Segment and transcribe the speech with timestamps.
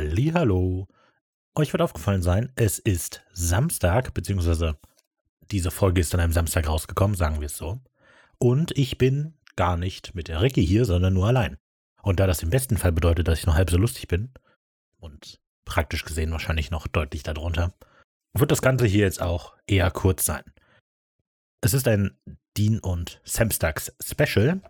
[0.00, 0.88] Hallo.
[1.54, 4.78] Euch wird aufgefallen sein, es ist Samstag, beziehungsweise
[5.50, 7.80] diese Folge ist an einem Samstag rausgekommen, sagen wir es so.
[8.38, 11.58] Und ich bin gar nicht mit der Ricky hier, sondern nur allein.
[12.02, 14.32] Und da das im besten Fall bedeutet, dass ich noch halb so lustig bin,
[15.00, 17.74] und praktisch gesehen wahrscheinlich noch deutlich darunter,
[18.32, 20.44] wird das Ganze hier jetzt auch eher kurz sein.
[21.60, 22.18] Es ist ein
[22.56, 24.62] Dean und Samstags Special,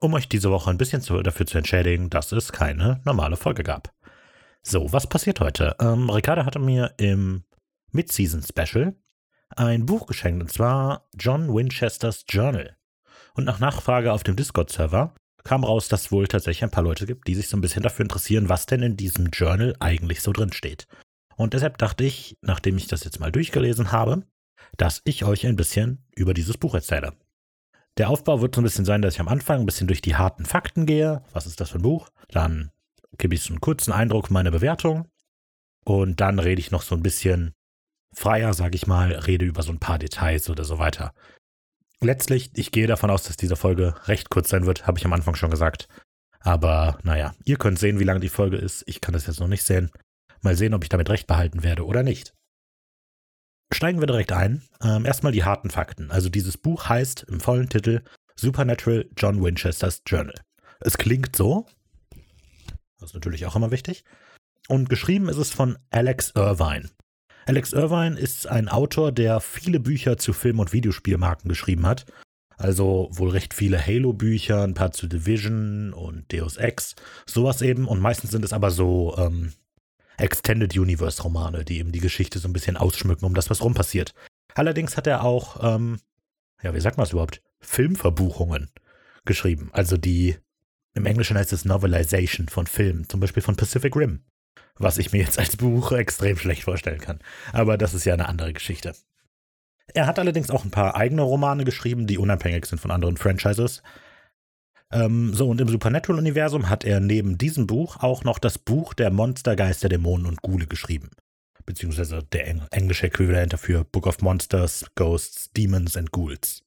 [0.00, 3.62] um euch diese Woche ein bisschen zu, dafür zu entschädigen, dass es keine normale Folge
[3.62, 3.93] gab.
[4.66, 5.76] So, was passiert heute?
[5.78, 7.44] Ähm, Ricardo hatte mir im
[7.92, 8.96] Mid-Season Special
[9.54, 12.74] ein Buch geschenkt, und zwar John Winchesters Journal.
[13.34, 15.14] Und nach Nachfrage auf dem Discord-Server
[15.44, 17.82] kam raus, dass es wohl tatsächlich ein paar Leute gibt, die sich so ein bisschen
[17.82, 20.86] dafür interessieren, was denn in diesem Journal eigentlich so drin steht.
[21.36, 24.22] Und deshalb dachte ich, nachdem ich das jetzt mal durchgelesen habe,
[24.78, 27.12] dass ich euch ein bisschen über dieses Buch erzähle.
[27.98, 30.16] Der Aufbau wird so ein bisschen sein, dass ich am Anfang ein bisschen durch die
[30.16, 31.22] harten Fakten gehe.
[31.32, 32.08] Was ist das für ein Buch?
[32.28, 32.70] Dann
[33.18, 35.08] gebe ich so einen kurzen Eindruck meiner Bewertung.
[35.84, 37.54] Und dann rede ich noch so ein bisschen
[38.14, 41.12] freier, sage ich mal, rede über so ein paar Details oder so weiter.
[42.00, 45.12] Letztlich, ich gehe davon aus, dass diese Folge recht kurz sein wird, habe ich am
[45.12, 45.88] Anfang schon gesagt.
[46.40, 48.84] Aber naja, ihr könnt sehen, wie lang die Folge ist.
[48.86, 49.90] Ich kann das jetzt noch nicht sehen.
[50.42, 52.34] Mal sehen, ob ich damit recht behalten werde oder nicht.
[53.72, 54.62] Steigen wir direkt ein.
[54.82, 56.10] Ähm, erstmal die harten Fakten.
[56.10, 58.02] Also dieses Buch heißt im vollen Titel
[58.36, 60.34] Supernatural John Winchesters Journal.
[60.80, 61.66] Es klingt so.
[62.98, 64.04] Das ist natürlich auch immer wichtig.
[64.68, 66.90] Und geschrieben ist es von Alex Irvine.
[67.46, 72.06] Alex Irvine ist ein Autor, der viele Bücher zu Film- und Videospielmarken geschrieben hat.
[72.56, 76.94] Also wohl recht viele Halo-Bücher, ein paar zu Division und Deus Ex,
[77.26, 77.86] sowas eben.
[77.86, 79.52] Und meistens sind es aber so ähm,
[80.16, 84.14] Extended Universe-Romane, die eben die Geschichte so ein bisschen ausschmücken, um das, was rum passiert.
[84.54, 85.98] Allerdings hat er auch, ähm,
[86.62, 88.70] ja, wie sagt man es überhaupt, Filmverbuchungen
[89.24, 89.70] geschrieben.
[89.72, 90.36] Also die,
[90.94, 94.20] im Englischen heißt es Novelization von Filmen, zum Beispiel von Pacific Rim
[94.78, 97.20] was ich mir jetzt als Buch extrem schlecht vorstellen kann.
[97.52, 98.94] Aber das ist ja eine andere Geschichte.
[99.92, 103.82] Er hat allerdings auch ein paar eigene Romane geschrieben, die unabhängig sind von anderen Franchises.
[104.90, 109.10] Ähm, so, und im Supernatural-Universum hat er neben diesem Buch auch noch das Buch der
[109.10, 111.10] Monster, Geister, Dämonen und Ghule geschrieben.
[111.66, 116.63] Beziehungsweise der englische Äquivalent dafür Book of Monsters, Ghosts, Demons and Ghouls.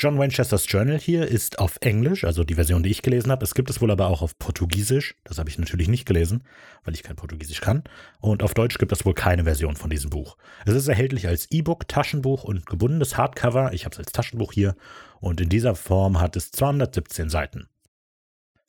[0.00, 3.44] John Winchesters Journal hier ist auf Englisch, also die Version, die ich gelesen habe.
[3.44, 5.16] Es gibt es wohl aber auch auf Portugiesisch.
[5.24, 6.44] Das habe ich natürlich nicht gelesen,
[6.84, 7.82] weil ich kein Portugiesisch kann.
[8.20, 10.36] Und auf Deutsch gibt es wohl keine Version von diesem Buch.
[10.64, 13.72] Es ist erhältlich als E-Book, Taschenbuch und gebundenes Hardcover.
[13.72, 14.76] Ich habe es als Taschenbuch hier.
[15.18, 17.68] Und in dieser Form hat es 217 Seiten.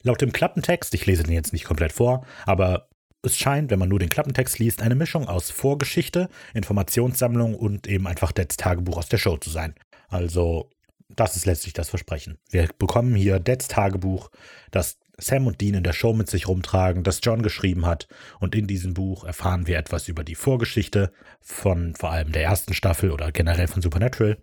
[0.01, 2.89] Laut dem Klappentext, ich lese den jetzt nicht komplett vor, aber
[3.21, 8.07] es scheint, wenn man nur den Klappentext liest, eine Mischung aus Vorgeschichte, Informationssammlung und eben
[8.07, 9.75] einfach Deads Tagebuch aus der Show zu sein.
[10.07, 10.71] Also
[11.09, 12.37] das ist letztlich das Versprechen.
[12.49, 14.29] Wir bekommen hier Deads Tagebuch,
[14.71, 18.07] das Sam und Dean in der Show mit sich rumtragen, das John geschrieben hat.
[18.39, 21.11] Und in diesem Buch erfahren wir etwas über die Vorgeschichte
[21.41, 24.37] von vor allem der ersten Staffel oder generell von Supernatural.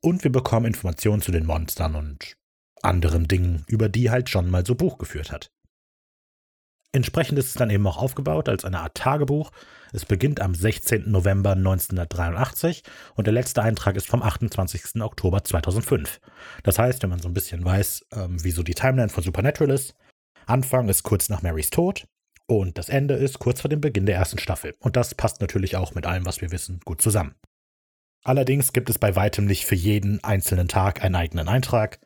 [0.00, 2.36] Und wir bekommen Informationen zu den Monstern und
[2.82, 5.50] anderen Dingen, über die halt John mal so Buch geführt hat.
[6.92, 9.50] Entsprechend ist es dann eben auch aufgebaut als eine Art Tagebuch.
[9.92, 11.10] Es beginnt am 16.
[11.10, 12.82] November 1983
[13.14, 15.00] und der letzte Eintrag ist vom 28.
[15.02, 16.20] Oktober 2005.
[16.62, 19.74] Das heißt, wenn man so ein bisschen weiß, ähm, wie so die Timeline von Supernatural
[19.74, 19.94] ist,
[20.46, 22.06] Anfang ist kurz nach Marys Tod
[22.46, 24.74] und das Ende ist kurz vor dem Beginn der ersten Staffel.
[24.80, 27.34] Und das passt natürlich auch mit allem, was wir wissen, gut zusammen.
[28.22, 32.00] Allerdings gibt es bei weitem nicht für jeden einzelnen Tag einen eigenen Eintrag.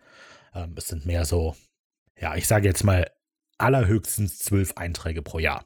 [0.54, 1.56] Ähm, es sind mehr so,
[2.18, 3.10] ja, ich sage jetzt mal
[3.58, 5.64] allerhöchstens zwölf Einträge pro Jahr,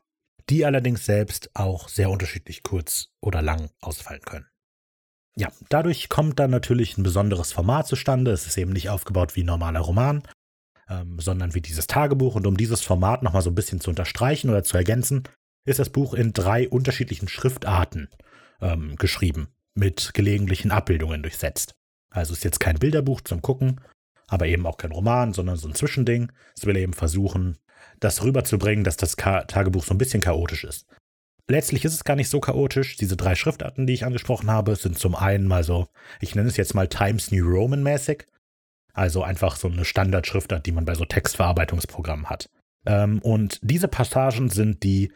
[0.50, 4.46] die allerdings selbst auch sehr unterschiedlich kurz oder lang ausfallen können.
[5.36, 8.32] Ja, dadurch kommt dann natürlich ein besonderes Format zustande.
[8.32, 10.22] Es ist eben nicht aufgebaut wie ein normaler Roman,
[10.88, 12.34] ähm, sondern wie dieses Tagebuch.
[12.34, 15.22] Und um dieses Format nochmal so ein bisschen zu unterstreichen oder zu ergänzen,
[15.64, 18.08] ist das Buch in drei unterschiedlichen Schriftarten
[18.60, 21.74] ähm, geschrieben, mit gelegentlichen Abbildungen durchsetzt.
[22.10, 23.80] Also ist jetzt kein Bilderbuch zum Gucken,
[24.26, 26.32] aber eben auch kein Roman, sondern so ein Zwischending.
[26.56, 27.58] Es will eben versuchen,
[28.00, 30.86] das rüberzubringen, dass das Ka Tagebuch so ein bisschen chaotisch ist.
[31.50, 32.96] Letztlich ist es gar nicht so chaotisch.
[32.96, 35.88] Diese drei Schriftarten, die ich angesprochen habe, sind zum einen mal so,
[36.20, 38.26] ich nenne es jetzt mal Times New Roman mäßig.
[38.92, 42.50] Also einfach so eine Standardschriftart, die man bei so Textverarbeitungsprogrammen hat.
[42.84, 45.12] Ähm, und diese Passagen sind die,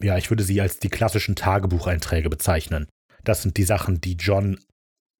[0.00, 2.88] ja, ich würde sie als die klassischen Tagebucheinträge bezeichnen.
[3.22, 4.58] Das sind die Sachen, die John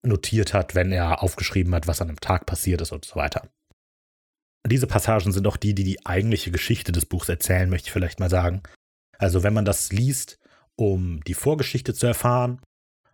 [0.03, 3.51] notiert hat, wenn er aufgeschrieben hat, was an einem Tag passiert ist und so weiter.
[4.67, 8.21] Diese Passagen sind auch die, die die eigentliche Geschichte des Buchs erzählen, möchte ich vielleicht
[8.21, 8.63] mal sagen.
[9.19, 10.39] Also wenn man das liest,
[10.77, 12.61] um die Vorgeschichte zu erfahren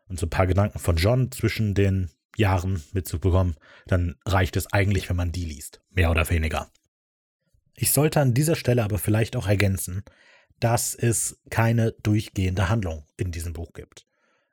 [0.08, 3.56] und so ein paar Gedanken von John zwischen den Jahren mitzubekommen,
[3.86, 6.70] dann reicht es eigentlich, wenn man die liest, mehr oder weniger.
[7.74, 10.02] Ich sollte an dieser Stelle aber vielleicht auch ergänzen,
[10.60, 14.06] dass es keine durchgehende Handlung in diesem Buch gibt.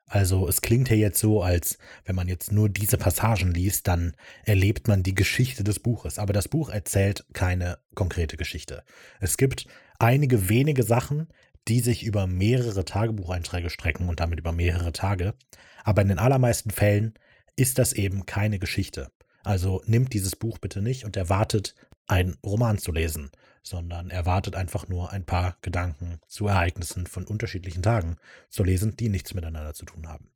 [0.06, 4.14] Also es klingt ja jetzt so, als wenn man jetzt nur diese Passagen liest, dann
[4.44, 6.18] erlebt man die Geschichte des Buches.
[6.18, 8.84] Aber das Buch erzählt keine konkrete Geschichte.
[9.20, 9.66] Es gibt
[9.98, 11.28] einige wenige Sachen,
[11.68, 15.34] die sich über mehrere Tagebucheinträge strecken und damit über mehrere Tage.
[15.82, 17.14] Aber in den allermeisten Fällen
[17.56, 19.10] ist das eben keine Geschichte.
[19.42, 21.74] Also nimmt dieses Buch bitte nicht und erwartet,
[22.06, 23.30] einen Roman zu lesen,
[23.62, 28.16] sondern erwartet einfach nur ein paar Gedanken zu Ereignissen von unterschiedlichen Tagen
[28.50, 30.30] zu lesen, die nichts miteinander zu tun haben.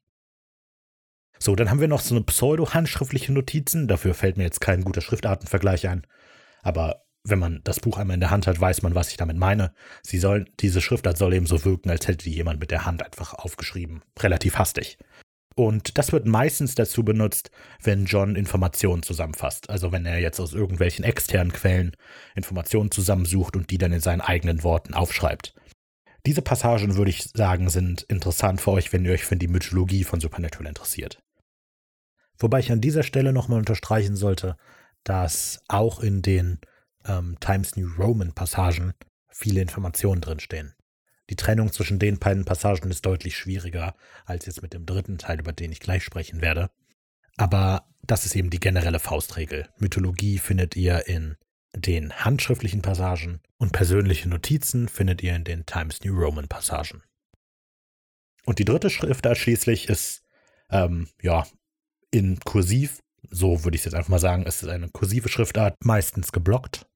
[1.39, 3.87] So, dann haben wir noch so eine pseudo-handschriftliche Notizen.
[3.87, 6.07] Dafür fällt mir jetzt kein guter Schriftartenvergleich ein.
[6.63, 9.37] Aber wenn man das Buch einmal in der Hand hat, weiß man, was ich damit
[9.37, 9.73] meine.
[10.03, 13.05] Sie soll, diese Schriftart soll eben so wirken, als hätte die jemand mit der Hand
[13.05, 14.03] einfach aufgeschrieben.
[14.19, 14.99] Relativ hastig.
[15.59, 17.51] Und das wird meistens dazu benutzt,
[17.83, 19.69] wenn John Informationen zusammenfasst.
[19.71, 21.97] Also wenn er jetzt aus irgendwelchen externen Quellen
[22.37, 25.55] Informationen zusammensucht und die dann in seinen eigenen Worten aufschreibt.
[26.27, 30.05] Diese Passagen, würde ich sagen, sind interessant für euch, wenn ihr euch für die Mythologie
[30.05, 31.21] von Supernatural interessiert.
[32.39, 34.57] Wobei ich an dieser Stelle nochmal unterstreichen sollte,
[35.03, 36.61] dass auch in den
[37.05, 38.93] ähm, Times New Roman Passagen
[39.29, 40.78] viele Informationen drinstehen.
[41.31, 43.95] Die Trennung zwischen den beiden Passagen ist deutlich schwieriger
[44.25, 46.71] als jetzt mit dem dritten Teil, über den ich gleich sprechen werde.
[47.37, 49.69] Aber das ist eben die generelle Faustregel.
[49.79, 51.37] Mythologie findet ihr in
[51.77, 57.03] den handschriftlichen Passagen und persönliche Notizen findet ihr in den Times New Roman Passagen.
[58.45, 60.23] Und die dritte Schriftart schließlich ist,
[60.71, 61.47] ähm, ja,
[62.11, 65.75] in Kursiv, so würde ich es jetzt einfach mal sagen, es ist eine kursive Schriftart,
[65.85, 66.87] meistens geblockt.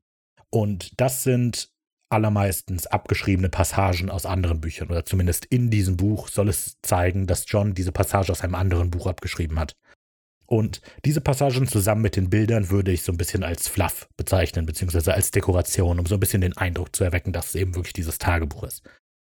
[0.48, 1.71] Und das sind
[2.12, 7.44] allermeistens abgeschriebene Passagen aus anderen Büchern oder zumindest in diesem Buch soll es zeigen, dass
[7.48, 9.74] John diese Passage aus einem anderen Buch abgeschrieben hat.
[10.46, 14.66] Und diese Passagen zusammen mit den Bildern würde ich so ein bisschen als Fluff bezeichnen,
[14.66, 17.94] beziehungsweise als Dekoration, um so ein bisschen den Eindruck zu erwecken, dass es eben wirklich
[17.94, 18.82] dieses Tagebuch ist.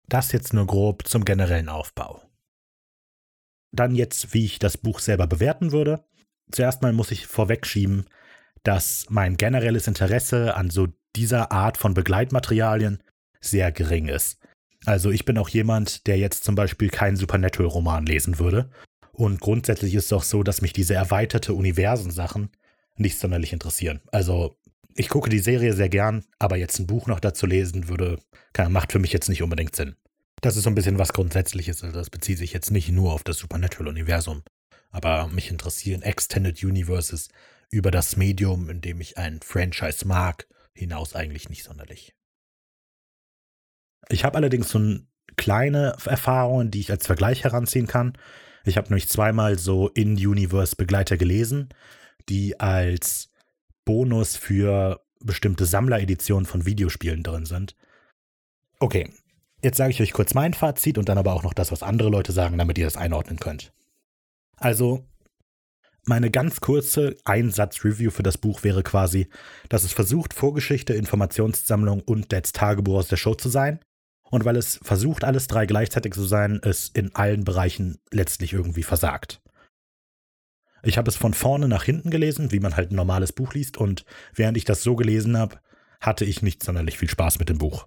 [0.09, 2.23] Das jetzt nur grob zum generellen Aufbau.
[3.71, 6.05] Dann jetzt, wie ich das Buch selber bewerten würde.
[6.51, 8.07] Zuerst mal muss ich vorwegschieben,
[8.65, 13.03] dass mein generelles Interesse an so dieser Art von Begleitmaterialien
[13.41, 14.39] sehr gering ist.
[14.85, 18.71] Also ich bin auch jemand, der jetzt zum Beispiel keinen Supernatural-Roman lesen würde.
[19.13, 22.51] Und grundsätzlich ist es auch so, dass mich diese erweiterte Universensachen
[22.97, 24.01] nicht sonderlich interessieren.
[24.11, 24.57] Also
[24.95, 28.19] ich gucke die Serie sehr gern, aber jetzt ein Buch noch dazu lesen würde,
[28.69, 29.97] macht für mich jetzt nicht unbedingt Sinn.
[30.41, 33.23] Das ist so ein bisschen was Grundsätzliches, also das bezieht sich jetzt nicht nur auf
[33.23, 34.43] das Supernatural-Universum.
[34.91, 37.29] Aber mich interessieren Extended Universes
[37.71, 42.15] über das Medium, in dem ich ein Franchise mag, hinaus eigentlich nicht sonderlich.
[44.09, 44.99] Ich habe allerdings so
[45.37, 48.19] kleine Erfahrungen, die ich als Vergleich heranziehen kann.
[48.65, 51.69] Ich habe nämlich zweimal so In-Universe-Begleiter gelesen,
[52.29, 53.31] die als
[53.85, 57.77] Bonus für bestimmte Sammlereditionen von Videospielen drin sind.
[58.79, 59.09] Okay,
[59.63, 62.09] jetzt sage ich euch kurz mein Fazit und dann aber auch noch das, was andere
[62.09, 63.73] Leute sagen, damit ihr das einordnen könnt.
[64.57, 65.05] Also,
[66.05, 69.29] meine ganz kurze Einsatz-Review für das Buch wäre quasi,
[69.69, 73.81] dass es versucht, Vorgeschichte, Informationssammlung und Dads Tagebuch aus der Show zu sein.
[74.31, 78.83] Und weil es versucht, alles drei gleichzeitig zu sein, es in allen Bereichen letztlich irgendwie
[78.83, 79.43] versagt.
[80.83, 83.77] Ich habe es von vorne nach hinten gelesen, wie man halt ein normales Buch liest,
[83.77, 84.05] und
[84.35, 85.61] während ich das so gelesen habe,
[86.01, 87.87] hatte ich nicht sonderlich viel Spaß mit dem Buch.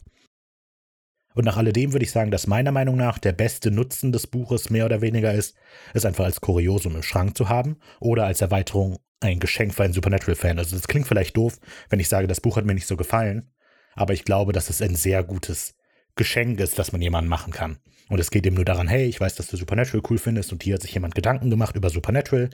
[1.36, 4.70] Und nach alledem würde ich sagen, dass meiner Meinung nach der beste Nutzen des Buches
[4.70, 5.56] mehr oder weniger ist,
[5.94, 9.94] es einfach als Kuriosum im Schrank zu haben oder als Erweiterung ein Geschenk für einen
[9.94, 10.58] Supernatural-Fan.
[10.58, 13.52] Also das klingt vielleicht doof, wenn ich sage, das Buch hat mir nicht so gefallen,
[13.96, 15.76] aber ich glaube, dass es ein sehr gutes
[16.16, 17.80] Geschenk ist, das man jemandem machen kann.
[18.08, 20.64] Und es geht eben nur daran, hey, ich weiß, dass du Supernatural cool findest und
[20.64, 22.50] hier hat sich jemand Gedanken gemacht über Supernatural.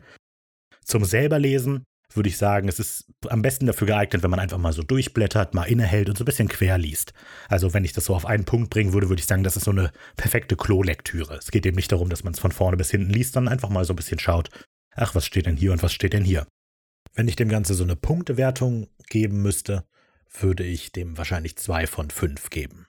[0.83, 1.83] Zum selber lesen
[2.15, 5.53] würde ich sagen, es ist am besten dafür geeignet, wenn man einfach mal so durchblättert,
[5.53, 7.13] mal innehält und so ein bisschen quer liest.
[7.47, 9.65] Also wenn ich das so auf einen Punkt bringen würde, würde ich sagen, das ist
[9.65, 11.35] so eine perfekte Klolektüre.
[11.35, 13.69] Es geht eben nicht darum, dass man es von vorne bis hinten liest, sondern einfach
[13.69, 14.49] mal so ein bisschen schaut,
[14.95, 16.47] ach, was steht denn hier und was steht denn hier.
[17.13, 19.85] Wenn ich dem Ganze so eine Punktewertung geben müsste,
[20.39, 22.87] würde ich dem wahrscheinlich zwei von fünf geben.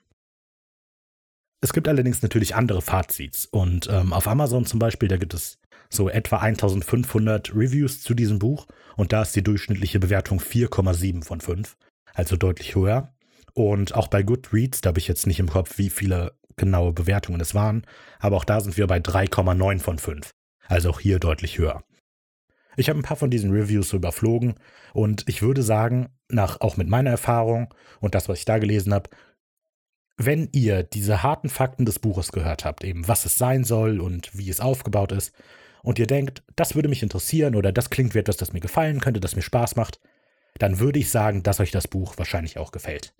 [1.61, 5.59] Es gibt allerdings natürlich andere Fazits und ähm, auf Amazon zum Beispiel, da gibt es
[5.93, 11.41] so etwa 1500 Reviews zu diesem Buch und da ist die durchschnittliche Bewertung 4,7 von
[11.41, 11.75] 5,
[12.13, 13.13] also deutlich höher.
[13.53, 17.39] Und auch bei Goodreads, da habe ich jetzt nicht im Kopf, wie viele genaue Bewertungen
[17.41, 17.85] es waren,
[18.19, 20.31] aber auch da sind wir bei 3,9 von 5,
[20.67, 21.83] also auch hier deutlich höher.
[22.75, 24.55] Ich habe ein paar von diesen Reviews so überflogen
[24.93, 28.93] und ich würde sagen, nach auch mit meiner Erfahrung und das, was ich da gelesen
[28.93, 29.09] habe,
[30.17, 34.35] wenn ihr diese harten Fakten des Buches gehört habt, eben was es sein soll und
[34.37, 35.33] wie es aufgebaut ist,
[35.83, 39.01] und ihr denkt, das würde mich interessieren oder das klingt wie etwas, das mir gefallen
[39.01, 39.99] könnte, das mir Spaß macht,
[40.57, 43.13] dann würde ich sagen, dass euch das Buch wahrscheinlich auch gefällt.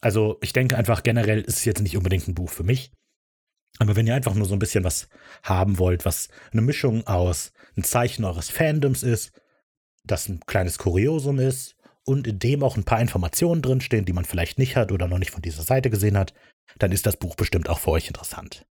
[0.00, 2.92] Also ich denke einfach generell ist es jetzt nicht unbedingt ein Buch für mich.
[3.78, 5.08] Aber wenn ihr einfach nur so ein bisschen was
[5.42, 9.32] haben wollt, was eine Mischung aus ein Zeichen eures Fandoms ist,
[10.04, 14.26] das ein kleines Kuriosum ist und in dem auch ein paar Informationen drinstehen, die man
[14.26, 16.34] vielleicht nicht hat oder noch nicht von dieser Seite gesehen hat,
[16.78, 18.66] dann ist das Buch bestimmt auch für euch interessant.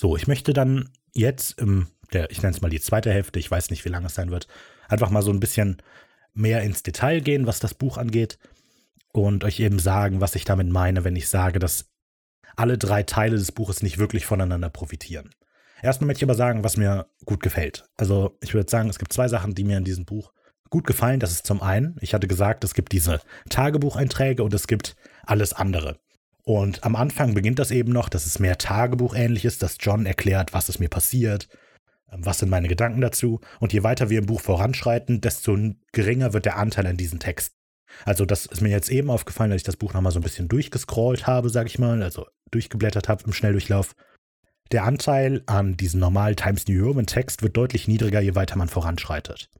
[0.00, 3.50] So, ich möchte dann jetzt im, der, ich nenne es mal die zweite Hälfte, ich
[3.50, 4.46] weiß nicht, wie lange es sein wird,
[4.86, 5.82] einfach mal so ein bisschen
[6.34, 8.38] mehr ins Detail gehen, was das Buch angeht
[9.12, 11.90] und euch eben sagen, was ich damit meine, wenn ich sage, dass
[12.54, 15.30] alle drei Teile des Buches nicht wirklich voneinander profitieren.
[15.82, 17.88] Erstmal möchte ich aber sagen, was mir gut gefällt.
[17.96, 20.32] Also ich würde sagen, es gibt zwei Sachen, die mir in diesem Buch
[20.70, 21.18] gut gefallen.
[21.18, 25.54] Das ist zum einen, ich hatte gesagt, es gibt diese Tagebucheinträge und es gibt alles
[25.54, 25.98] andere.
[26.48, 30.54] Und am Anfang beginnt das eben noch, dass es mehr Tagebuchähnlich ist, dass John erklärt,
[30.54, 31.46] was ist mir passiert,
[32.10, 33.42] ähm, was sind meine Gedanken dazu.
[33.60, 35.58] Und je weiter wir im Buch voranschreiten, desto
[35.92, 37.52] geringer wird der Anteil an diesen Text.
[38.06, 40.48] Also das ist mir jetzt eben aufgefallen, als ich das Buch nochmal so ein bisschen
[40.48, 43.94] durchgescrollt habe, sag ich mal, also durchgeblättert habe im Schnelldurchlauf.
[44.72, 48.70] Der Anteil an diesem normalen Times New Roman Text wird deutlich niedriger, je weiter man
[48.70, 49.50] voranschreitet.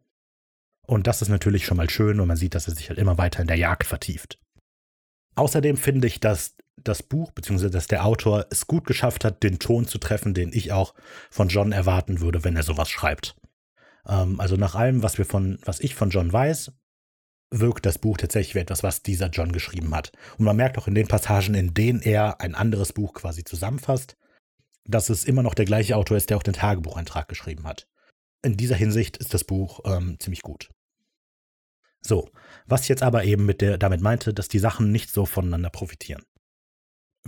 [0.87, 3.18] Und das ist natürlich schon mal schön und man sieht, dass er sich halt immer
[3.18, 4.38] weiter in der Jagd vertieft.
[5.35, 6.57] Außerdem finde ich, dass
[6.88, 7.71] das Buch bzw.
[7.71, 10.95] dass der Autor es gut geschafft hat, den Ton zu treffen, den ich auch
[11.30, 13.37] von John erwarten würde, wenn er sowas schreibt.
[14.07, 16.73] Ähm, also nach allem, was wir von, was ich von John weiß,
[17.50, 20.12] wirkt das Buch tatsächlich wie etwas, was dieser John geschrieben hat.
[20.38, 24.16] Und man merkt auch in den Passagen, in denen er ein anderes Buch quasi zusammenfasst,
[24.85, 27.87] dass es immer noch der gleiche Autor ist, der auch den Tagebucheintrag geschrieben hat.
[28.42, 30.71] In dieser Hinsicht ist das Buch ähm, ziemlich gut.
[32.00, 32.30] So,
[32.66, 36.25] was jetzt aber eben mit der, damit meinte, dass die Sachen nicht so voneinander profitieren.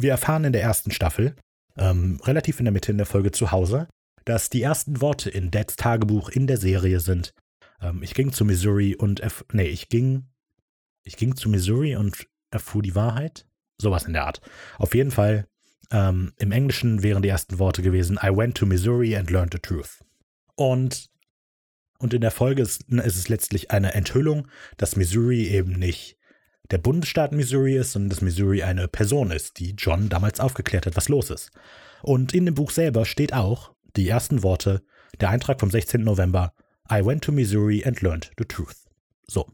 [0.00, 1.36] Wir erfahren in der ersten Staffel,
[1.76, 3.86] ähm, relativ in der Mitte in der Folge zu Hause,
[4.24, 7.34] dass die ersten Worte in Dads Tagebuch in der Serie sind,
[7.82, 10.24] ähm, ich ging zu Missouri und erf nee, ich ging,
[11.04, 13.46] ich ging zu Missouri und erfuhr die Wahrheit.
[13.78, 14.40] Sowas in der Art.
[14.78, 15.46] Auf jeden Fall,
[15.90, 19.58] ähm, im Englischen wären die ersten Worte gewesen, I went to Missouri and learned the
[19.58, 20.02] truth.
[20.54, 21.10] Und,
[21.98, 26.16] und in der Folge ist, ist es letztlich eine Enthüllung, dass Missouri eben nicht
[26.70, 30.96] der Bundesstaat Missouri ist, sondern dass Missouri eine Person ist, die John damals aufgeklärt hat,
[30.96, 31.50] was los ist.
[32.02, 34.82] Und in dem Buch selber steht auch die ersten Worte,
[35.20, 36.02] der Eintrag vom 16.
[36.02, 36.54] November,
[36.90, 38.76] I went to Missouri and learned the truth.
[39.26, 39.46] So.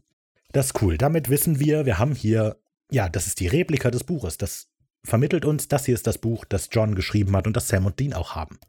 [0.53, 0.97] Das ist cool.
[0.97, 2.57] Damit wissen wir, wir haben hier,
[2.89, 4.37] ja, das ist die Replika des Buches.
[4.37, 4.69] Das
[5.03, 7.99] vermittelt uns, das hier ist das Buch, das John geschrieben hat und das Sam und
[7.99, 8.59] Dean auch haben.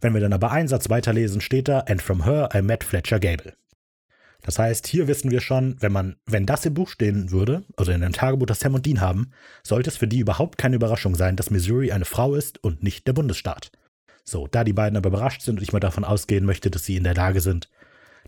[0.00, 3.18] Wenn wir dann aber einen Satz weiterlesen, steht da, and from her I met Fletcher
[3.20, 3.54] Gable.
[4.42, 7.92] Das heißt, hier wissen wir schon, wenn man, wenn das im Buch stehen würde, also
[7.92, 11.14] in einem Tagebuch, das Sam und Dean haben, sollte es für die überhaupt keine Überraschung
[11.14, 13.72] sein, dass Missouri eine Frau ist und nicht der Bundesstaat.
[14.24, 16.96] So, da die beiden aber überrascht sind und ich mal davon ausgehen möchte, dass sie
[16.96, 17.68] in der Lage sind,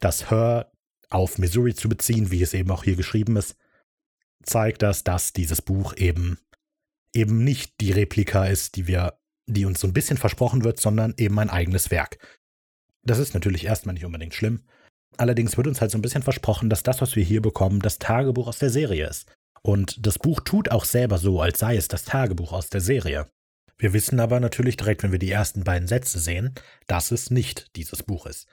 [0.01, 0.71] das Her
[1.11, 3.57] auf Missouri zu beziehen, wie es eben auch hier geschrieben ist,
[4.43, 6.39] zeigt das, dass dieses Buch eben
[7.13, 11.15] eben nicht die Replika ist, die wir, die uns so ein bisschen versprochen wird, sondern
[11.17, 12.19] eben ein eigenes Werk.
[13.03, 14.65] Das ist natürlich erstmal nicht unbedingt schlimm.
[15.17, 17.99] Allerdings wird uns halt so ein bisschen versprochen, dass das, was wir hier bekommen, das
[17.99, 19.27] Tagebuch aus der Serie ist.
[19.63, 23.27] Und das Buch tut auch selber so, als sei es das Tagebuch aus der Serie.
[23.77, 26.55] Wir wissen aber natürlich direkt, wenn wir die ersten beiden Sätze sehen,
[26.87, 28.47] dass es nicht dieses Buch ist.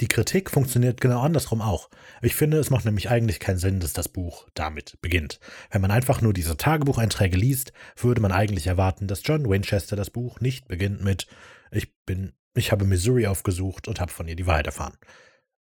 [0.00, 1.90] Die Kritik funktioniert genau andersrum auch.
[2.22, 5.40] Ich finde, es macht nämlich eigentlich keinen Sinn, dass das Buch damit beginnt.
[5.70, 10.08] Wenn man einfach nur diese Tagebucheinträge liest, würde man eigentlich erwarten, dass John Winchester das
[10.08, 11.26] Buch nicht beginnt mit
[11.70, 14.96] Ich bin, ich habe Missouri aufgesucht und habe von ihr die Wahrheit erfahren.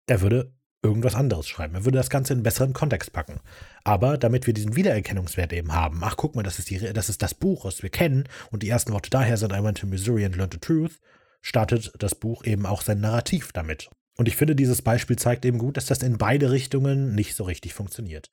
[0.06, 1.74] Er würde irgendwas anderes schreiben.
[1.74, 3.40] Er würde das Ganze in einen besseren Kontext packen.
[3.84, 7.22] Aber damit wir diesen Wiedererkennungswert eben haben, ach guck mal, das ist, die, das ist
[7.22, 10.24] das Buch, was wir kennen und die ersten Worte daher sind I went to Missouri
[10.24, 11.00] and learned the truth,
[11.40, 13.88] startet das Buch eben auch sein Narrativ damit.
[14.16, 17.44] Und ich finde, dieses Beispiel zeigt eben gut, dass das in beide Richtungen nicht so
[17.44, 18.30] richtig funktioniert.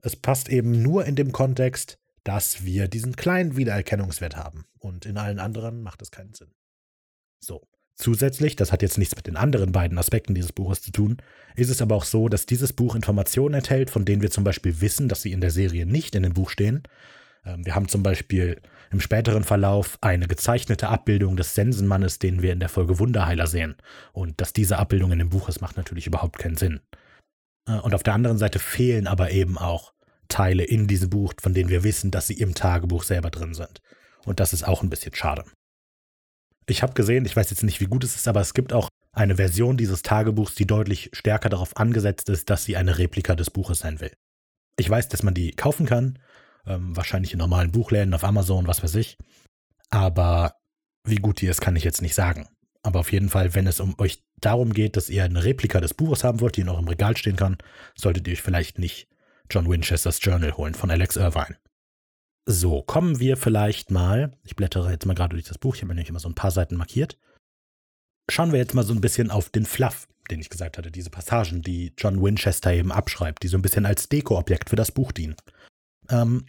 [0.00, 4.66] Es passt eben nur in dem Kontext, dass wir diesen kleinen Wiedererkennungswert haben.
[4.78, 6.54] Und in allen anderen macht es keinen Sinn.
[7.40, 7.66] So.
[8.00, 11.18] Zusätzlich, das hat jetzt nichts mit den anderen beiden Aspekten dieses Buches zu tun,
[11.54, 14.80] ist es aber auch so, dass dieses Buch Informationen enthält, von denen wir zum Beispiel
[14.80, 16.82] wissen, dass sie in der Serie nicht in dem Buch stehen.
[17.44, 22.54] Ähm, wir haben zum Beispiel im späteren Verlauf eine gezeichnete Abbildung des Sensenmannes, den wir
[22.54, 23.76] in der Folge Wunderheiler sehen.
[24.12, 26.80] Und dass diese Abbildung in dem Buch ist, macht natürlich überhaupt keinen Sinn.
[27.68, 29.92] Äh, und auf der anderen Seite fehlen aber eben auch
[30.28, 33.82] Teile in diesem Buch, von denen wir wissen, dass sie im Tagebuch selber drin sind.
[34.24, 35.44] Und das ist auch ein bisschen schade.
[36.66, 38.88] Ich habe gesehen, ich weiß jetzt nicht, wie gut es ist, aber es gibt auch
[39.12, 43.50] eine Version dieses Tagebuchs, die deutlich stärker darauf angesetzt ist, dass sie eine Replika des
[43.50, 44.12] Buches sein will.
[44.76, 46.18] Ich weiß, dass man die kaufen kann
[46.66, 49.16] ähm, wahrscheinlich in normalen Buchläden, auf Amazon, was weiß ich.
[49.90, 50.54] Aber
[51.04, 52.48] wie gut die ist, kann ich jetzt nicht sagen.
[52.82, 55.94] Aber auf jeden Fall, wenn es um euch darum geht, dass ihr eine Replika des
[55.94, 57.58] Buches haben wollt, die in eurem Regal stehen kann,
[57.94, 59.08] solltet ihr euch vielleicht nicht
[59.50, 61.56] John Winchesters Journal holen von Alex Irvine.
[62.46, 65.88] So, kommen wir vielleicht mal, ich blättere jetzt mal gerade durch das Buch, ich habe
[65.88, 67.18] mir nämlich immer so ein paar Seiten markiert.
[68.30, 71.10] Schauen wir jetzt mal so ein bisschen auf den Fluff, den ich gesagt hatte, diese
[71.10, 75.12] Passagen, die John Winchester eben abschreibt, die so ein bisschen als Dekoobjekt für das Buch
[75.12, 75.36] dienen.
[76.08, 76.46] Ähm,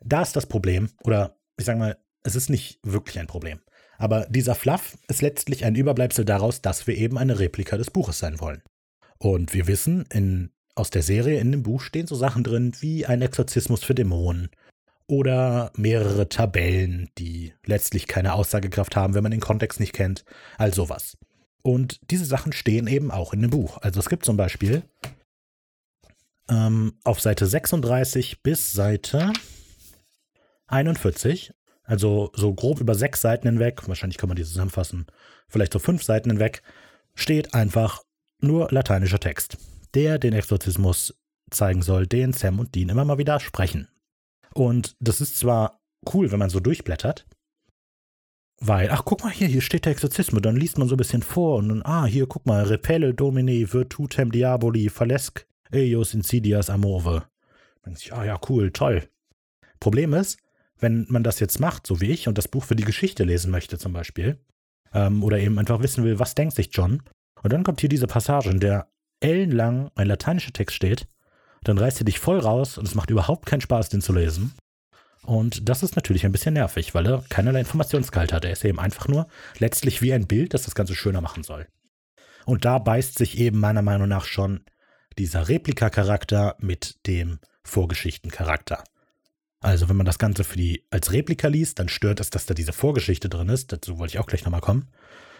[0.00, 3.60] da ist das Problem, oder ich sage mal, es ist nicht wirklich ein Problem.
[3.98, 8.18] Aber dieser Fluff ist letztlich ein Überbleibsel daraus, dass wir eben eine Replika des Buches
[8.18, 8.62] sein wollen.
[9.18, 13.06] Und wir wissen, in, aus der Serie in dem Buch stehen so Sachen drin wie
[13.06, 14.50] ein Exorzismus für Dämonen
[15.12, 20.24] oder mehrere Tabellen, die letztlich keine Aussagekraft haben, wenn man den Kontext nicht kennt,
[20.56, 21.18] all sowas.
[21.60, 23.76] Und diese Sachen stehen eben auch in dem Buch.
[23.82, 24.84] Also es gibt zum Beispiel
[26.48, 29.34] ähm, auf Seite 36 bis Seite
[30.68, 31.52] 41,
[31.84, 35.04] also so grob über sechs Seiten hinweg, wahrscheinlich kann man die zusammenfassen,
[35.46, 36.62] vielleicht so fünf Seiten hinweg,
[37.14, 38.02] steht einfach
[38.40, 39.58] nur lateinischer Text,
[39.92, 41.14] der den Exorzismus
[41.50, 43.88] zeigen soll, den Sam und Dean immer mal wieder sprechen.
[44.54, 45.80] Und das ist zwar
[46.12, 47.26] cool, wenn man so durchblättert,
[48.64, 51.22] weil, ach, guck mal hier, hier steht der Exorzismus, dann liest man so ein bisschen
[51.22, 57.24] vor und dann, ah, hier, guck mal, Repelle Domini virtutem diaboli falesc eius insidias amove.
[57.82, 59.08] Dann denkt sich, ah ja, cool, toll.
[59.80, 60.38] Problem ist,
[60.78, 63.50] wenn man das jetzt macht, so wie ich, und das Buch für die Geschichte lesen
[63.50, 64.38] möchte zum Beispiel,
[64.94, 67.02] ähm, oder eben einfach wissen will, was denkt sich John,
[67.42, 68.88] und dann kommt hier diese Passage, in der
[69.20, 71.08] ellenlang ein lateinischer Text steht,
[71.64, 74.52] dann reißt er dich voll raus und es macht überhaupt keinen Spaß, den zu lesen.
[75.24, 78.44] Und das ist natürlich ein bisschen nervig, weil er keinerlei Informationsgehalt hat.
[78.44, 79.28] Er ist eben einfach nur
[79.58, 81.68] letztlich wie ein Bild, das das Ganze schöner machen soll.
[82.44, 84.64] Und da beißt sich eben meiner Meinung nach schon
[85.18, 88.82] dieser Replika-Charakter mit dem Vorgeschichten-Charakter.
[89.60, 92.54] Also wenn man das Ganze für die als Replika liest, dann stört es, dass da
[92.54, 93.72] diese Vorgeschichte drin ist.
[93.72, 94.88] Dazu wollte ich auch gleich nochmal kommen.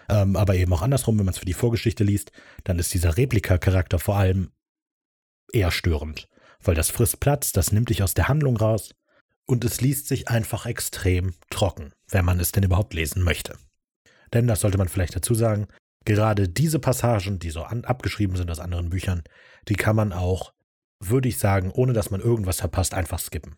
[0.08, 2.30] Ähm, aber eben auch andersrum, wenn man es für die Vorgeschichte liest,
[2.62, 4.52] dann ist dieser Replika-Charakter vor allem
[5.52, 6.28] eher störend.
[6.62, 8.94] Weil das frisst Platz, das nimmt dich aus der Handlung raus
[9.46, 13.56] und es liest sich einfach extrem trocken, wenn man es denn überhaupt lesen möchte.
[14.32, 15.66] Denn, das sollte man vielleicht dazu sagen,
[16.04, 19.22] gerade diese Passagen, die so an, abgeschrieben sind aus anderen Büchern,
[19.68, 20.52] die kann man auch,
[21.00, 23.56] würde ich sagen, ohne dass man irgendwas verpasst, einfach skippen.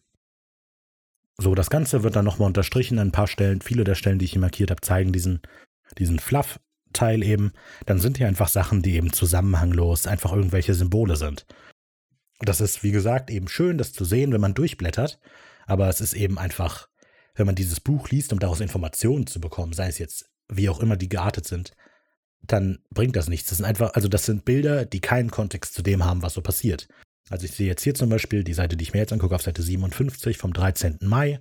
[1.37, 3.61] So, das Ganze wird dann nochmal unterstrichen an ein paar Stellen.
[3.61, 5.43] Viele der Stellen, die ich hier markiert habe, zeigen diesen,
[5.99, 7.53] diesen Fluff-Teil eben.
[7.87, 11.45] Dann sind hier einfach Sachen, die eben zusammenhanglos einfach irgendwelche Symbole sind.
[12.41, 15.21] Das ist, wie gesagt, eben schön, das zu sehen, wenn man durchblättert.
[15.67, 16.89] Aber es ist eben einfach,
[17.35, 20.81] wenn man dieses Buch liest, um daraus Informationen zu bekommen, sei es jetzt wie auch
[20.81, 21.73] immer die geartet sind,
[22.43, 23.49] dann bringt das nichts.
[23.49, 26.43] Das sind einfach, also das sind Bilder, die keinen Kontext zu dem haben, was so
[26.43, 26.89] passiert.
[27.31, 29.43] Also ich sehe jetzt hier zum Beispiel die Seite, die ich mir jetzt angucke, auf
[29.43, 30.99] Seite 57 vom 13.
[31.01, 31.41] Mai.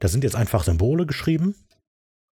[0.00, 1.54] Da sind jetzt einfach Symbole geschrieben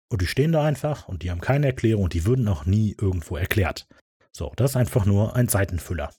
[0.09, 2.97] und die stehen da einfach und die haben keine Erklärung und die würden auch nie
[2.99, 3.87] irgendwo erklärt.
[4.33, 6.11] So, das ist einfach nur ein Seitenfüller.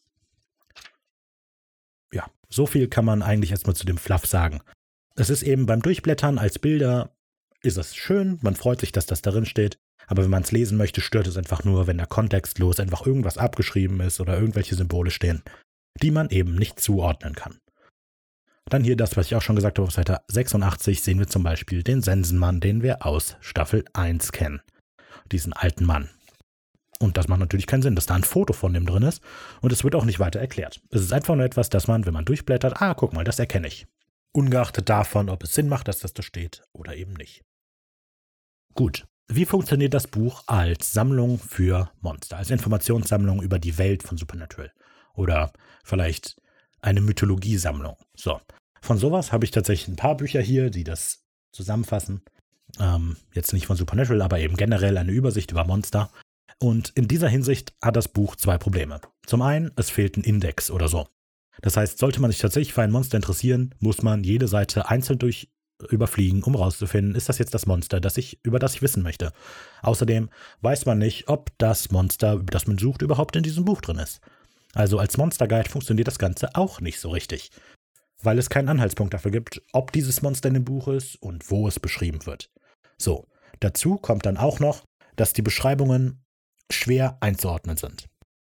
[2.49, 4.61] So viel kann man eigentlich erstmal zu dem Fluff sagen.
[5.15, 7.11] Es ist eben beim Durchblättern als Bilder
[7.61, 10.77] ist es schön, man freut sich, dass das darin steht, aber wenn man es lesen
[10.77, 15.11] möchte, stört es einfach nur, wenn da kontextlos einfach irgendwas abgeschrieben ist oder irgendwelche Symbole
[15.11, 15.43] stehen,
[16.01, 17.59] die man eben nicht zuordnen kann.
[18.69, 21.43] Dann hier das, was ich auch schon gesagt habe, auf Seite 86 sehen wir zum
[21.43, 24.61] Beispiel den Sensenmann, den wir aus Staffel 1 kennen.
[25.31, 26.09] Diesen alten Mann.
[26.99, 29.21] Und das macht natürlich keinen Sinn, dass da ein Foto von dem drin ist
[29.61, 30.81] und es wird auch nicht weiter erklärt.
[30.89, 33.67] Es ist einfach nur etwas, dass man, wenn man durchblättert, ah, guck mal, das erkenne
[33.67, 33.85] ich.
[34.31, 37.43] Ungeachtet davon, ob es Sinn macht, dass das da steht oder eben nicht.
[38.73, 39.05] Gut.
[39.29, 44.71] Wie funktioniert das Buch als Sammlung für Monster, als Informationssammlung über die Welt von Supernatural?
[45.15, 45.51] Oder
[45.83, 46.41] vielleicht
[46.79, 47.97] eine Mythologiesammlung.
[48.15, 48.39] So.
[48.81, 52.21] Von sowas habe ich tatsächlich ein paar Bücher hier, die das zusammenfassen.
[52.79, 56.09] Ähm, jetzt nicht von Supernatural, aber eben generell eine Übersicht über Monster.
[56.59, 58.99] Und in dieser Hinsicht hat das Buch zwei Probleme.
[59.25, 61.07] Zum einen, es fehlt ein Index oder so.
[61.61, 65.19] Das heißt, sollte man sich tatsächlich für ein Monster interessieren, muss man jede Seite einzeln
[65.19, 65.49] durch
[65.89, 69.31] überfliegen, um rauszufinden, ist das jetzt das Monster, das ich, über das ich wissen möchte.
[69.81, 70.29] Außerdem
[70.61, 73.99] weiß man nicht, ob das Monster, über das man sucht, überhaupt in diesem Buch drin
[73.99, 74.19] ist.
[74.73, 77.51] Also als Monster Guide funktioniert das Ganze auch nicht so richtig,
[78.21, 81.67] weil es keinen Anhaltspunkt dafür gibt, ob dieses Monster in dem Buch ist und wo
[81.67, 82.49] es beschrieben wird.
[82.97, 83.27] So,
[83.59, 84.83] dazu kommt dann auch noch,
[85.15, 86.23] dass die Beschreibungen
[86.71, 88.07] schwer einzuordnen sind.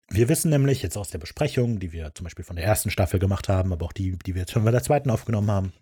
[0.09, 3.19] Wir wissen nämlich jetzt aus der Besprechung, die wir zum Beispiel von der ersten Staffel
[3.19, 5.73] gemacht haben, aber auch die, die wir jetzt schon bei der zweiten aufgenommen haben,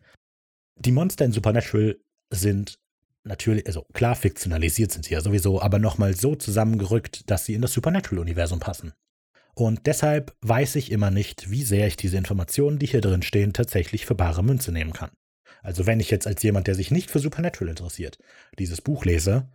[0.75, 1.97] die Monster in Supernatural
[2.31, 2.79] sind
[3.23, 7.61] natürlich, also klar fiktionalisiert sind sie ja sowieso, aber nochmal so zusammengerückt, dass sie in
[7.61, 8.93] das Supernatural-Universum passen.
[9.55, 13.51] Und deshalb weiß ich immer nicht, wie sehr ich diese Informationen, die hier drin stehen,
[13.51, 15.11] tatsächlich für bare Münze nehmen kann.
[15.61, 18.17] Also wenn ich jetzt als jemand, der sich nicht für Supernatural interessiert,
[18.57, 19.49] dieses Buch lese,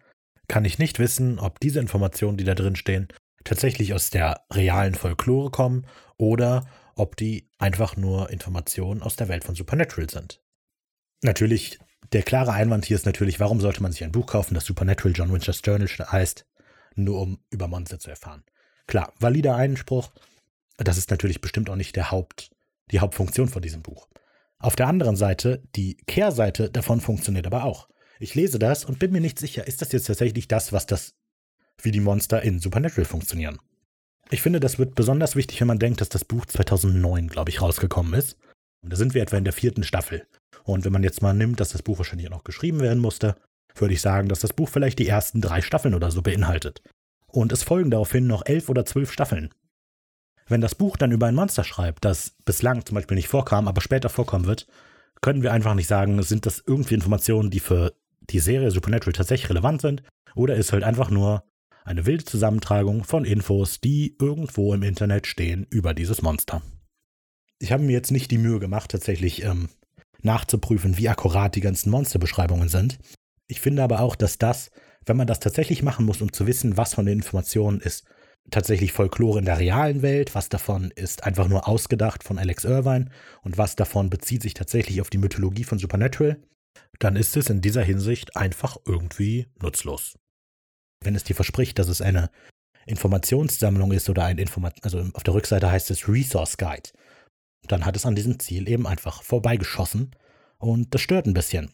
[0.49, 3.09] kann ich nicht wissen, ob diese Informationen, die da drin stehen,
[3.45, 9.45] tatsächlich aus der realen Folklore kommen oder ob die einfach nur Informationen aus der Welt
[9.45, 10.43] von Supernatural sind.
[11.23, 11.79] Natürlich,
[12.13, 15.15] der klare Einwand hier ist natürlich, warum sollte man sich ein Buch kaufen, das Supernatural
[15.15, 16.47] John Winchester Journal heißt,
[16.95, 18.45] nur um über Monster zu erfahren.
[18.87, 20.13] Klar, valider Einspruch,
[20.77, 22.51] das ist natürlich bestimmt auch nicht der Haupt,
[22.91, 24.09] die Hauptfunktion von diesem Buch.
[24.59, 27.89] Auf der anderen Seite, die Kehrseite davon funktioniert aber auch.
[28.25, 31.15] Ich lese das und bin mir nicht sicher, ist das jetzt tatsächlich das, was das,
[31.83, 33.59] wie die Monster in Supernatural funktionieren.
[34.31, 37.61] Ich finde, das wird besonders wichtig, wenn man denkt, dass das Buch 2009, glaube ich,
[37.61, 38.39] rausgekommen ist.
[38.83, 40.27] Und da sind wir etwa in der vierten Staffel.
[40.63, 43.37] Und wenn man jetzt mal nimmt, dass das Buch wahrscheinlich auch noch geschrieben werden musste,
[43.75, 46.81] würde ich sagen, dass das Buch vielleicht die ersten drei Staffeln oder so beinhaltet.
[47.27, 49.51] Und es folgen daraufhin noch elf oder zwölf Staffeln.
[50.47, 53.83] Wenn das Buch dann über ein Monster schreibt, das bislang zum Beispiel nicht vorkam, aber
[53.83, 54.67] später vorkommen wird,
[55.21, 57.93] können wir einfach nicht sagen, sind das irgendwie Informationen, die für
[58.31, 60.03] die Serie Supernatural tatsächlich relevant sind,
[60.35, 61.45] oder ist halt einfach nur
[61.85, 66.63] eine wilde Zusammentragung von Infos, die irgendwo im Internet stehen über dieses Monster.
[67.59, 69.69] Ich habe mir jetzt nicht die Mühe gemacht, tatsächlich ähm,
[70.23, 72.99] nachzuprüfen, wie akkurat die ganzen Monsterbeschreibungen sind.
[73.47, 74.71] Ich finde aber auch, dass das,
[75.05, 78.05] wenn man das tatsächlich machen muss, um zu wissen, was von den Informationen ist
[78.51, 83.11] tatsächlich Folklore in der realen Welt, was davon ist einfach nur ausgedacht von Alex Irvine
[83.43, 86.39] und was davon bezieht sich tatsächlich auf die Mythologie von Supernatural,
[86.99, 90.19] dann ist es in dieser Hinsicht einfach irgendwie nutzlos.
[91.03, 92.31] Wenn es dir verspricht, dass es eine
[92.87, 96.91] Informationssammlung ist oder ein Informat also auf der Rückseite heißt es Resource Guide,
[97.67, 100.15] dann hat es an diesem Ziel eben einfach vorbeigeschossen
[100.59, 101.71] und das stört ein bisschen.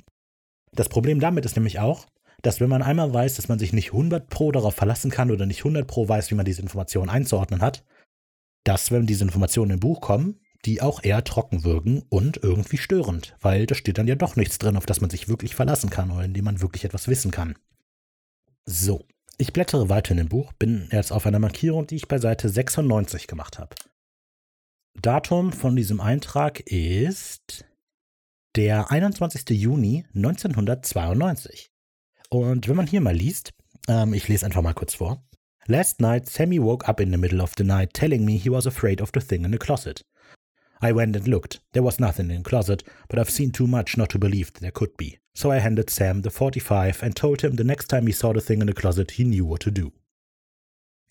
[0.73, 2.07] Das Problem damit ist nämlich auch,
[2.43, 5.47] dass wenn man einmal weiß, dass man sich nicht 100 pro darauf verlassen kann oder
[5.47, 7.85] nicht 100 pro weiß, wie man diese Informationen einzuordnen hat,
[8.65, 13.37] dass wenn diese Informationen im Buch kommen, die auch eher trocken wirken und irgendwie störend,
[13.41, 16.11] weil da steht dann ja doch nichts drin, auf das man sich wirklich verlassen kann
[16.11, 17.57] oder in dem man wirklich etwas wissen kann.
[18.67, 19.07] So,
[19.39, 22.49] ich blättere weiter in dem Buch, bin jetzt auf einer Markierung, die ich bei Seite
[22.49, 23.75] 96 gemacht habe.
[25.01, 27.65] Datum von diesem Eintrag ist
[28.57, 29.49] der 21.
[29.51, 31.71] Juni 1992.
[32.29, 33.53] Und wenn man hier mal liest,
[33.89, 35.25] ähm, ich lese einfach mal kurz vor.
[35.67, 38.67] Last night, Sammy woke up in the middle of the night telling me he was
[38.67, 40.05] afraid of the thing in the closet.
[40.83, 41.61] I went and looked.
[41.73, 44.71] There was nothing in the closet, but I've seen too much not to believe there
[44.71, 45.19] could be.
[45.35, 48.41] So I handed Sam the 45 and told him the next time he saw the
[48.41, 49.93] thing in the closet, he knew what to do.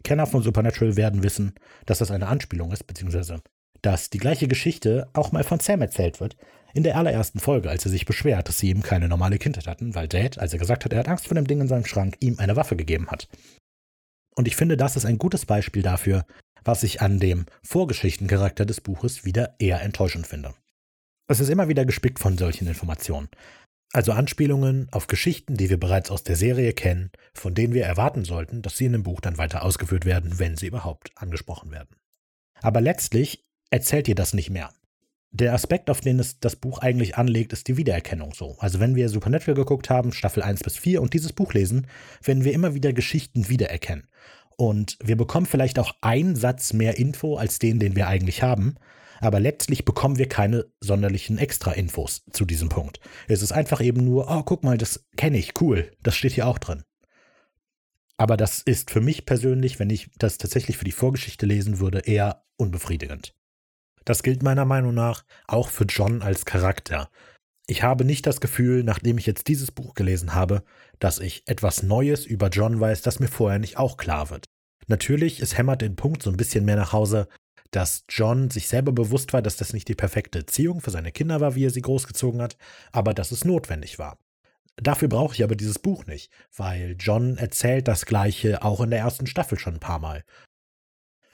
[0.03, 1.53] Kenner von Supernatural werden wissen,
[1.85, 3.41] dass das eine Anspielung ist, beziehungsweise
[3.81, 6.35] dass die gleiche Geschichte auch mal von Sam erzählt wird,
[6.73, 9.95] in der allerersten Folge, als er sich beschwert, dass sie ihm keine normale Kindheit hatten,
[9.95, 12.15] weil Dad, als er gesagt hat, er hat Angst vor dem Ding in seinem Schrank,
[12.19, 13.27] ihm eine Waffe gegeben hat.
[14.35, 16.25] Und ich finde, das ist ein gutes Beispiel dafür,
[16.63, 20.53] was ich an dem Vorgeschichtencharakter des Buches wieder eher enttäuschend finde.
[21.27, 23.29] Es ist immer wieder gespickt von solchen Informationen.
[23.91, 28.23] Also Anspielungen auf Geschichten, die wir bereits aus der Serie kennen, von denen wir erwarten
[28.23, 31.95] sollten, dass sie in dem Buch dann weiter ausgeführt werden, wenn sie überhaupt angesprochen werden.
[32.61, 34.71] Aber letztlich erzählt ihr das nicht mehr
[35.31, 38.55] der Aspekt, auf den es das Buch eigentlich anlegt, ist die Wiedererkennung so.
[38.59, 41.87] Also wenn wir Supernatural geguckt haben, Staffel 1 bis 4 und dieses Buch lesen,
[42.23, 44.07] werden wir immer wieder Geschichten wiedererkennen.
[44.59, 48.75] Und wir bekommen vielleicht auch einen Satz mehr Info als den, den wir eigentlich haben.
[49.21, 52.99] Aber letztlich bekommen wir keine sonderlichen Extra-Infos zu diesem Punkt.
[53.29, 56.45] Es ist einfach eben nur, oh, guck mal, das kenne ich, cool, das steht hier
[56.45, 56.83] auch drin.
[58.17, 61.99] Aber das ist für mich persönlich, wenn ich das tatsächlich für die Vorgeschichte lesen würde,
[61.99, 63.33] eher unbefriedigend.
[64.03, 67.09] Das gilt meiner Meinung nach auch für John als Charakter.
[67.65, 70.63] Ich habe nicht das Gefühl, nachdem ich jetzt dieses Buch gelesen habe,
[70.99, 74.48] dass ich etwas Neues über John weiß, das mir vorher nicht auch klar wird.
[74.89, 77.27] Natürlich, es hämmert den Punkt so ein bisschen mehr nach Hause,
[77.71, 81.39] dass John sich selber bewusst war, dass das nicht die perfekte Erziehung für seine Kinder
[81.39, 82.57] war, wie er sie großgezogen hat,
[82.91, 84.17] aber dass es notwendig war.
[84.77, 88.99] Dafür brauche ich aber dieses Buch nicht, weil John erzählt das gleiche auch in der
[88.99, 90.23] ersten Staffel schon ein paar Mal.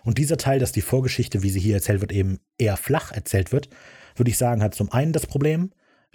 [0.03, 3.51] Und dieser Teil, dass die Vorgeschichte, wie sie hier erzählt wird, eben eher flach erzählt
[3.51, 3.69] wird,
[4.15, 5.71] würde ich sagen, hat zum einen das Problem,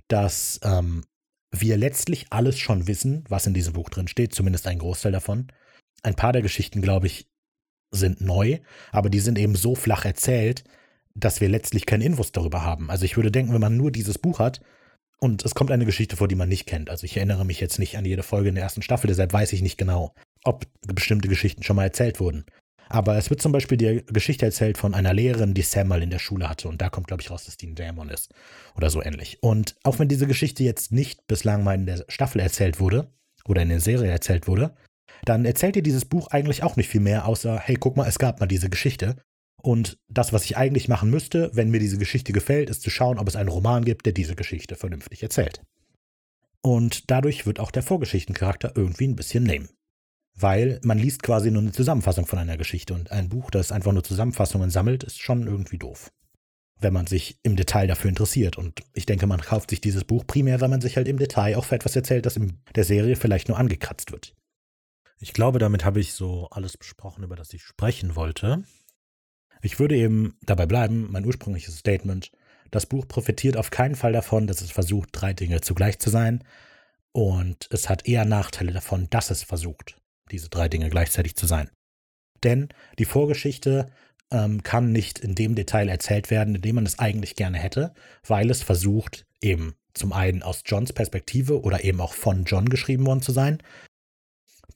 [0.08, 1.04] dass ähm,
[1.50, 5.48] wir letztlich alles schon wissen, was in diesem Buch drin steht, zumindest ein Großteil davon.
[6.02, 7.28] Ein paar der Geschichten, glaube ich,
[7.90, 8.58] sind neu,
[8.92, 10.64] aber die sind eben so flach erzählt,
[11.14, 12.90] dass wir letztlich keine Infos darüber haben.
[12.90, 14.60] Also ich würde denken, wenn man nur dieses Buch hat
[15.18, 16.88] und es kommt eine Geschichte vor, die man nicht kennt.
[16.88, 19.52] Also ich erinnere mich jetzt nicht an jede Folge in der ersten Staffel, deshalb weiß
[19.52, 22.44] ich nicht genau, ob bestimmte Geschichten schon mal erzählt wurden.
[22.88, 26.10] Aber es wird zum Beispiel die Geschichte erzählt von einer Lehrerin, die Sam mal in
[26.10, 26.66] der Schule hatte.
[26.66, 28.34] Und da kommt, glaube ich, raus, dass die ein Dämon ist.
[28.76, 29.38] Oder so ähnlich.
[29.42, 33.08] Und auch wenn diese Geschichte jetzt nicht bislang mal in der Staffel erzählt wurde,
[33.46, 34.74] oder in der Serie erzählt wurde,
[35.24, 38.18] dann erzählt dir dieses Buch eigentlich auch nicht viel mehr, außer, hey, guck mal, es
[38.18, 39.16] gab mal diese Geschichte.
[39.62, 43.18] Und das, was ich eigentlich machen müsste, wenn mir diese Geschichte gefällt, ist zu schauen,
[43.18, 45.62] ob es einen Roman gibt, der diese Geschichte vernünftig erzählt.
[46.62, 49.68] Und dadurch wird auch der Vorgeschichtencharakter irgendwie ein bisschen lame
[50.42, 53.92] weil man liest quasi nur eine Zusammenfassung von einer Geschichte und ein Buch, das einfach
[53.92, 56.10] nur Zusammenfassungen sammelt, ist schon irgendwie doof.
[56.80, 58.56] wenn man sich im Detail dafür interessiert.
[58.56, 61.56] Und ich denke, man kauft sich dieses Buch primär, weil man sich halt im Detail
[61.56, 64.34] auch für etwas erzählt, das in der Serie vielleicht nur angekratzt wird.
[65.20, 68.64] Ich glaube, damit habe ich so alles besprochen, über das ich sprechen wollte.
[69.62, 72.32] Ich würde eben dabei bleiben, mein ursprüngliches Statement.
[72.70, 76.42] Das Buch profitiert auf keinen Fall davon, dass es versucht, drei Dinge zugleich zu sein.
[77.12, 81.70] Und es hat eher Nachteile davon, dass es versucht, diese drei Dinge gleichzeitig zu sein.
[82.42, 83.90] Denn die Vorgeschichte
[84.30, 87.92] ähm, kann nicht in dem Detail erzählt werden, in dem man es eigentlich gerne hätte,
[88.26, 93.06] weil es versucht, eben zum einen aus Johns Perspektive oder eben auch von John geschrieben
[93.06, 93.58] worden zu sein.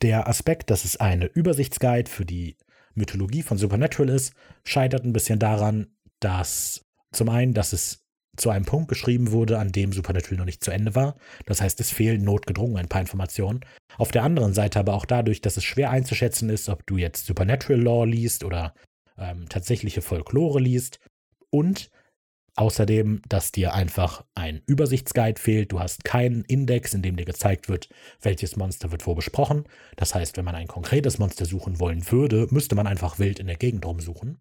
[0.02, 2.56] Der Aspekt, dass es eine Übersichtsguide für die
[2.94, 5.88] Mythologie von Supernatural ist, scheitert ein bisschen daran,
[6.20, 8.04] dass zum einen, dass es
[8.36, 11.16] zu einem Punkt geschrieben wurde, an dem Supernatural noch nicht zu Ende war.
[11.46, 13.60] Das heißt, es fehlen notgedrungen ein paar Informationen.
[13.96, 17.26] Auf der anderen Seite aber auch dadurch, dass es schwer einzuschätzen ist, ob du jetzt
[17.26, 18.74] Supernatural Law liest oder
[19.18, 20.98] ähm, tatsächliche Folklore liest
[21.50, 21.90] und
[22.56, 25.72] außerdem, dass dir einfach ein Übersichtsguide fehlt.
[25.72, 27.88] Du hast keinen Index, in dem dir gezeigt wird,
[28.20, 29.64] welches Monster wird wo besprochen.
[29.96, 33.46] Das heißt, wenn man ein konkretes Monster suchen wollen würde, müsste man einfach wild in
[33.46, 34.38] der Gegend rumsuchen.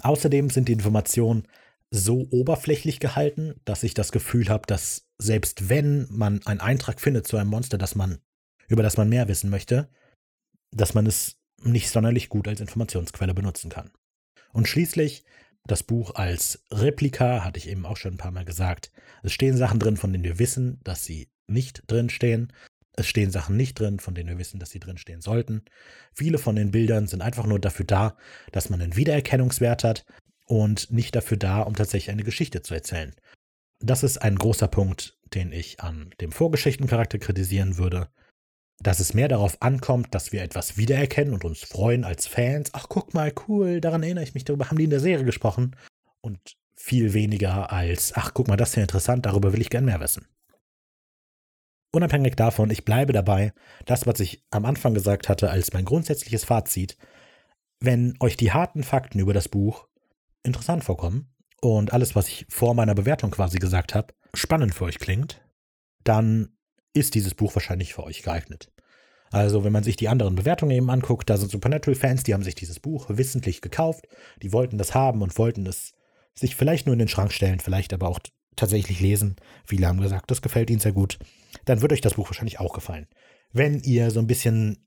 [0.00, 1.48] Außerdem sind die Informationen
[1.90, 7.26] so oberflächlich gehalten, dass ich das Gefühl habe, dass selbst wenn man einen Eintrag findet
[7.26, 8.18] zu einem Monster, das man,
[8.68, 9.88] über das man mehr wissen möchte,
[10.70, 13.90] dass man es nicht sonderlich gut als Informationsquelle benutzen kann.
[14.52, 15.24] Und schließlich
[15.68, 18.90] das Buch als Replika, hatte ich eben auch schon ein paar Mal gesagt.
[19.22, 22.52] Es stehen Sachen drin, von denen wir wissen, dass sie nicht drin stehen.
[22.96, 25.62] Es stehen Sachen nicht drin, von denen wir wissen, dass sie drin stehen sollten.
[26.12, 28.16] Viele von den Bildern sind einfach nur dafür da,
[28.50, 30.04] dass man einen Wiedererkennungswert hat
[30.46, 33.14] und nicht dafür da, um tatsächlich eine Geschichte zu erzählen.
[33.80, 38.08] Das ist ein großer Punkt, den ich an dem Vorgeschichtencharakter kritisieren würde
[38.80, 42.70] dass es mehr darauf ankommt, dass wir etwas wiedererkennen und uns freuen als Fans.
[42.72, 45.76] Ach, guck mal, cool, daran erinnere ich mich, darüber haben die in der Serie gesprochen.
[46.20, 49.84] Und viel weniger als, ach, guck mal, das ist ja interessant, darüber will ich gern
[49.84, 50.26] mehr wissen.
[51.92, 53.52] Unabhängig davon, ich bleibe dabei,
[53.86, 56.96] das, was ich am Anfang gesagt hatte, als mein grundsätzliches Fazit,
[57.80, 59.88] wenn euch die harten Fakten über das Buch
[60.42, 64.98] interessant vorkommen und alles, was ich vor meiner Bewertung quasi gesagt habe, spannend für euch
[64.98, 65.40] klingt,
[66.04, 66.57] dann
[66.92, 68.70] ist dieses Buch wahrscheinlich für euch geeignet.
[69.30, 72.54] Also, wenn man sich die anderen Bewertungen eben anguckt, da sind Supernatural-Fans, die haben sich
[72.54, 74.06] dieses Buch wissentlich gekauft,
[74.42, 75.92] die wollten das haben und wollten es
[76.34, 78.20] sich vielleicht nur in den Schrank stellen, vielleicht aber auch
[78.56, 79.36] tatsächlich lesen.
[79.66, 81.18] Viele haben gesagt, das gefällt ihnen sehr gut.
[81.64, 83.06] Dann wird euch das Buch wahrscheinlich auch gefallen.
[83.52, 84.86] Wenn ihr so ein bisschen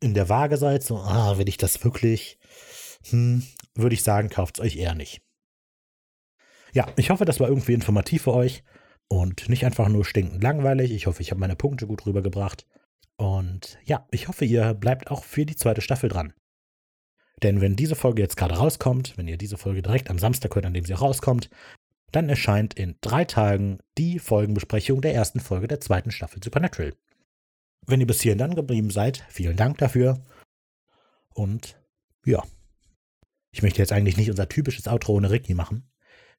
[0.00, 2.38] in der Waage seid, so, ah, will ich das wirklich,
[3.10, 3.42] hm,
[3.74, 5.22] würde ich sagen, kauft es euch eher nicht.
[6.72, 8.62] Ja, ich hoffe, das war irgendwie informativ für euch
[9.08, 10.90] und nicht einfach nur stinkend langweilig.
[10.92, 12.66] Ich hoffe, ich habe meine Punkte gut rübergebracht.
[13.16, 16.34] Und ja, ich hoffe, ihr bleibt auch für die zweite Staffel dran.
[17.42, 20.66] Denn wenn diese Folge jetzt gerade rauskommt, wenn ihr diese Folge direkt am Samstag hört,
[20.66, 21.50] an dem sie auch rauskommt,
[22.12, 26.94] dann erscheint in drei Tagen die Folgenbesprechung der ersten Folge der zweiten Staffel Supernatural.
[27.86, 30.22] Wenn ihr bis hierhin dann geblieben seid, vielen Dank dafür.
[31.34, 31.78] Und
[32.24, 32.42] ja,
[33.50, 35.90] ich möchte jetzt eigentlich nicht unser typisches Outro ohne Ricky machen.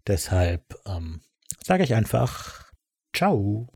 [0.08, 1.22] Deshalb ähm,
[1.68, 2.68] sage ich einfach
[3.14, 3.68] Ciao.